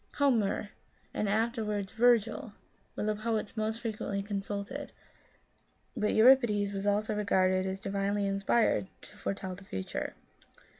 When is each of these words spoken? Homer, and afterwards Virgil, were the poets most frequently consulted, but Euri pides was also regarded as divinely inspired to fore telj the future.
Homer, 0.15 0.71
and 1.13 1.29
afterwards 1.29 1.91
Virgil, 1.91 2.53
were 2.95 3.03
the 3.03 3.13
poets 3.13 3.55
most 3.55 3.81
frequently 3.81 4.23
consulted, 4.23 4.91
but 5.95 6.13
Euri 6.15 6.37
pides 6.41 6.73
was 6.73 6.87
also 6.87 7.13
regarded 7.15 7.67
as 7.67 7.79
divinely 7.79 8.25
inspired 8.25 8.87
to 9.03 9.15
fore 9.15 9.35
telj 9.35 9.57
the 9.59 9.63
future. 9.65 10.15